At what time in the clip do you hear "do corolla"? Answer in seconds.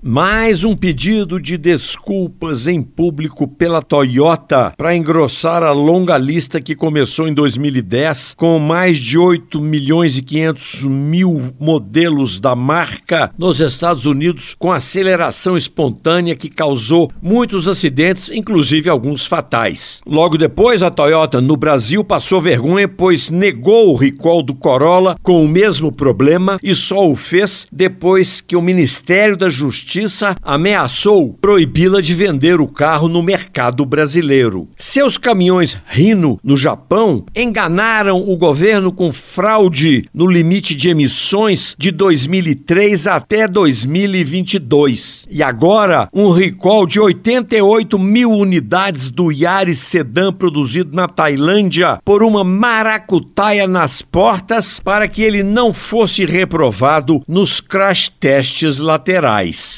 24.44-25.16